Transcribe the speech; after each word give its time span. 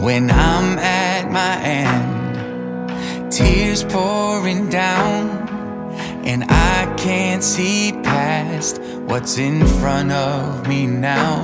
When 0.00 0.30
I'm 0.30 0.78
at 0.78 1.30
my 1.30 1.60
end, 1.62 3.30
tears 3.30 3.84
pouring 3.84 4.70
down, 4.70 5.28
and 6.24 6.44
I 6.48 6.94
can't 6.96 7.44
see 7.44 7.92
past 8.02 8.80
what's 8.80 9.36
in 9.36 9.66
front 9.66 10.10
of 10.10 10.66
me 10.66 10.86
now. 10.86 11.36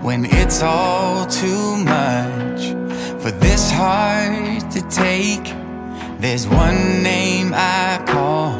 When 0.00 0.24
it's 0.24 0.62
all 0.62 1.26
too 1.26 1.76
much 1.84 2.60
for 3.22 3.30
this 3.30 3.70
heart 3.70 4.70
to 4.70 4.80
take, 4.88 5.44
there's 6.18 6.48
one 6.48 7.02
name 7.02 7.52
I 7.54 8.02
call, 8.06 8.52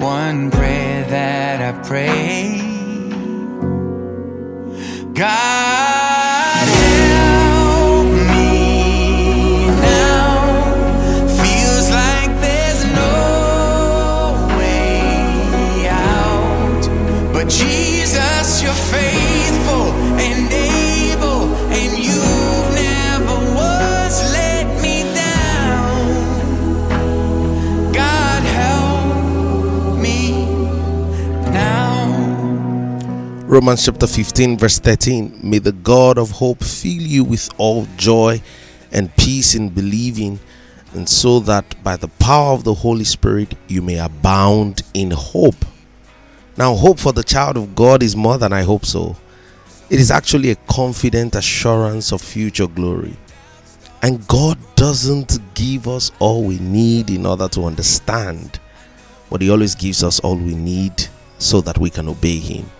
one 0.00 0.50
prayer 0.50 1.04
that 1.04 1.62
I 1.62 1.72
pray. 1.86 2.60
God. 5.14 5.59
Romans 33.50 33.84
chapter 33.84 34.06
15, 34.06 34.58
verse 34.58 34.78
13. 34.78 35.40
May 35.42 35.58
the 35.58 35.72
God 35.72 36.18
of 36.18 36.30
hope 36.30 36.62
fill 36.62 37.02
you 37.02 37.24
with 37.24 37.50
all 37.58 37.84
joy 37.96 38.40
and 38.92 39.14
peace 39.16 39.56
in 39.56 39.70
believing, 39.70 40.38
and 40.94 41.08
so 41.08 41.40
that 41.40 41.82
by 41.82 41.96
the 41.96 42.06
power 42.06 42.52
of 42.52 42.62
the 42.62 42.74
Holy 42.74 43.02
Spirit 43.02 43.56
you 43.66 43.82
may 43.82 43.98
abound 43.98 44.82
in 44.94 45.10
hope. 45.10 45.64
Now, 46.56 46.76
hope 46.76 47.00
for 47.00 47.12
the 47.12 47.24
child 47.24 47.56
of 47.56 47.74
God 47.74 48.04
is 48.04 48.14
more 48.14 48.38
than 48.38 48.52
I 48.52 48.62
hope 48.62 48.86
so. 48.86 49.16
It 49.90 49.98
is 49.98 50.12
actually 50.12 50.52
a 50.52 50.56
confident 50.68 51.34
assurance 51.34 52.12
of 52.12 52.22
future 52.22 52.68
glory. 52.68 53.16
And 54.00 54.24
God 54.28 54.58
doesn't 54.76 55.40
give 55.54 55.88
us 55.88 56.12
all 56.20 56.44
we 56.44 56.60
need 56.60 57.10
in 57.10 57.26
order 57.26 57.48
to 57.48 57.64
understand, 57.64 58.60
but 59.28 59.42
He 59.42 59.50
always 59.50 59.74
gives 59.74 60.04
us 60.04 60.20
all 60.20 60.36
we 60.36 60.54
need 60.54 61.08
so 61.38 61.60
that 61.62 61.78
we 61.78 61.90
can 61.90 62.08
obey 62.08 62.38
Him. 62.38 62.70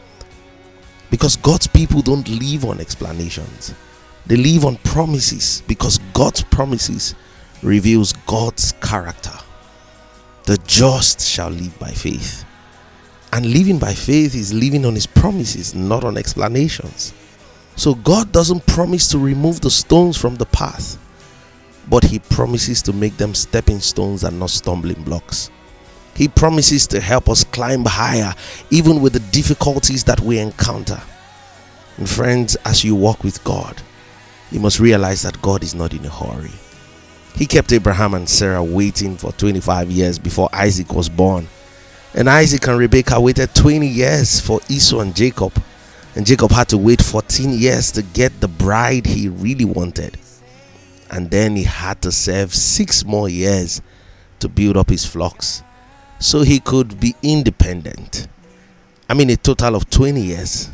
Because 1.20 1.36
God's 1.36 1.66
people 1.66 2.00
don't 2.00 2.26
live 2.30 2.64
on 2.64 2.80
explanations. 2.80 3.74
They 4.24 4.36
live 4.36 4.64
on 4.64 4.76
promises 4.76 5.62
because 5.66 5.98
God's 6.14 6.40
promises 6.40 7.14
reveals 7.62 8.14
God's 8.26 8.72
character. 8.80 9.34
The 10.44 10.56
just 10.64 11.20
shall 11.20 11.50
live 11.50 11.78
by 11.78 11.90
faith. 11.90 12.46
And 13.34 13.44
living 13.52 13.78
by 13.78 13.92
faith 13.92 14.34
is 14.34 14.54
living 14.54 14.86
on 14.86 14.94
his 14.94 15.06
promises, 15.06 15.74
not 15.74 16.04
on 16.04 16.16
explanations. 16.16 17.12
So 17.76 17.96
God 17.96 18.32
doesn't 18.32 18.66
promise 18.66 19.06
to 19.08 19.18
remove 19.18 19.60
the 19.60 19.70
stones 19.70 20.16
from 20.16 20.36
the 20.36 20.46
path, 20.46 20.96
but 21.90 22.02
he 22.02 22.20
promises 22.20 22.80
to 22.80 22.94
make 22.94 23.18
them 23.18 23.34
stepping 23.34 23.80
stones 23.80 24.24
and 24.24 24.40
not 24.40 24.48
stumbling 24.48 25.02
blocks. 25.02 25.50
He 26.14 26.28
promises 26.28 26.86
to 26.88 27.00
help 27.00 27.28
us 27.28 27.44
climb 27.44 27.84
higher, 27.84 28.34
even 28.70 29.00
with 29.00 29.12
the 29.14 29.20
difficulties 29.20 30.04
that 30.04 30.20
we 30.20 30.38
encounter. 30.38 31.00
And 31.96 32.08
friends, 32.08 32.56
as 32.64 32.84
you 32.84 32.94
walk 32.94 33.24
with 33.24 33.42
God, 33.44 33.80
you 34.50 34.60
must 34.60 34.80
realize 34.80 35.22
that 35.22 35.40
God 35.42 35.62
is 35.62 35.74
not 35.74 35.94
in 35.94 36.04
a 36.04 36.10
hurry. 36.10 36.50
He 37.36 37.46
kept 37.46 37.72
Abraham 37.72 38.14
and 38.14 38.28
Sarah 38.28 38.62
waiting 38.62 39.16
for 39.16 39.32
25 39.32 39.90
years 39.90 40.18
before 40.18 40.48
Isaac 40.52 40.92
was 40.92 41.08
born. 41.08 41.48
And 42.14 42.28
Isaac 42.28 42.66
and 42.66 42.78
Rebekah 42.78 43.20
waited 43.20 43.54
20 43.54 43.86
years 43.86 44.40
for 44.40 44.60
Esau 44.68 45.00
and 45.00 45.14
Jacob. 45.14 45.62
And 46.16 46.26
Jacob 46.26 46.50
had 46.50 46.68
to 46.70 46.78
wait 46.78 47.00
14 47.00 47.50
years 47.50 47.92
to 47.92 48.02
get 48.02 48.40
the 48.40 48.48
bride 48.48 49.06
he 49.06 49.28
really 49.28 49.64
wanted. 49.64 50.18
And 51.10 51.30
then 51.30 51.54
he 51.54 51.62
had 51.62 52.02
to 52.02 52.12
serve 52.12 52.52
six 52.52 53.04
more 53.04 53.28
years 53.28 53.80
to 54.40 54.48
build 54.48 54.76
up 54.76 54.90
his 54.90 55.04
flocks 55.04 55.62
so 56.20 56.42
he 56.42 56.60
could 56.60 57.00
be 57.00 57.16
independent. 57.22 58.28
I 59.08 59.14
mean, 59.14 59.30
a 59.30 59.36
total 59.36 59.74
of 59.74 59.90
20 59.90 60.20
years. 60.20 60.70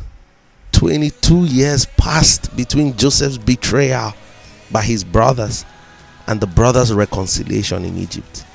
22 0.73 1.45
years 1.45 1.87
passed 1.97 2.55
between 2.55 2.95
Joseph's 2.95 3.39
betrayal 3.39 4.13
by 4.69 4.83
his 4.83 5.03
brothers 5.03 5.65
and 6.27 6.39
the 6.39 6.45
brothers' 6.45 6.93
reconciliation 6.93 7.83
in 7.83 7.97
Egypt. 7.97 8.45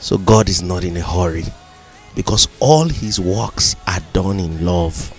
So 0.00 0.18
God 0.18 0.48
is 0.48 0.62
not 0.62 0.82
in 0.82 0.96
a 0.96 1.00
hurry 1.00 1.44
because 2.16 2.48
all 2.58 2.88
his 2.88 3.20
works 3.20 3.76
are 3.86 4.00
done 4.12 4.40
in 4.40 4.64
love. 4.64 5.12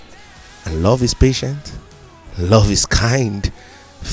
And 0.66 0.83
love 0.83 1.03
is 1.03 1.13
patient, 1.13 1.77
love 2.37 2.69
is 2.69 2.85
kind. 2.85 3.51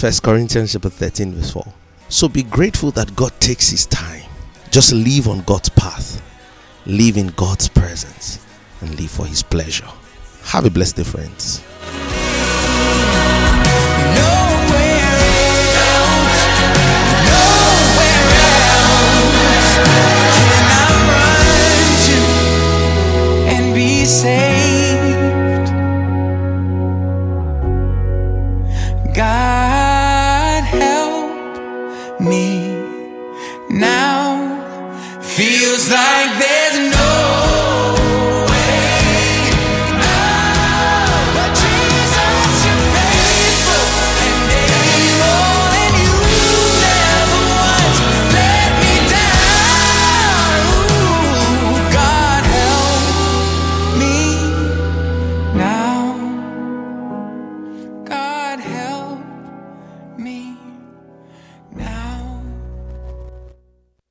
1 0.00 0.12
Corinthians 0.22 0.72
chapter 0.72 0.90
13, 0.90 1.32
verse 1.34 1.50
4. 1.50 1.66
So 2.08 2.28
be 2.28 2.42
grateful 2.42 2.90
that 2.92 3.16
God 3.16 3.32
takes 3.40 3.70
his 3.70 3.86
time. 3.86 4.22
Just 4.70 4.92
live 4.92 5.28
on 5.28 5.40
God's 5.42 5.70
path, 5.70 6.22
live 6.86 7.16
in 7.16 7.28
God's 7.28 7.68
presence, 7.68 8.38
and 8.80 8.98
live 8.98 9.10
for 9.10 9.26
his 9.26 9.42
pleasure. 9.42 9.88
Have 10.44 10.66
a 10.66 10.70
blessed 10.70 10.96
day, 10.96 11.04
friends. 11.04 11.62
Nowhere 14.14 14.98
else, 15.86 16.42
Feels 35.36 35.90
like 35.90 36.38
there's 36.38 37.01